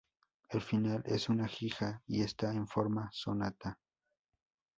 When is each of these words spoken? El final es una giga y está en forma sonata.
El 0.49 0.61
final 0.61 1.03
es 1.05 1.29
una 1.29 1.47
giga 1.47 2.01
y 2.07 2.23
está 2.23 2.51
en 2.51 2.65
forma 2.67 3.07
sonata. 3.11 3.77